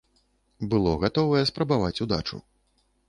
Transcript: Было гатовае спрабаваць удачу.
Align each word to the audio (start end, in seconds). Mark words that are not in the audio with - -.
Было 0.71 0.95
гатовае 1.03 1.43
спрабаваць 1.53 1.95
удачу. 2.07 2.41